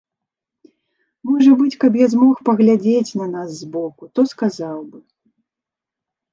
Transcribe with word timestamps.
Можа 1.31 1.51
быць, 1.59 1.75
каб 1.83 1.99
я 1.99 2.07
змог 2.15 2.35
паглядзець 2.49 3.11
на 3.21 3.29
нас 3.37 3.49
з 3.61 3.71
боку, 3.79 4.03
то 4.17 4.21
сказаў 4.35 4.77
бы. 4.89 4.99